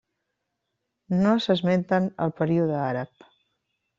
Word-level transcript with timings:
No 1.25 1.33
s'esmenten 1.43 2.09
el 2.27 2.35
període 2.39 2.79
àrab. 2.89 3.29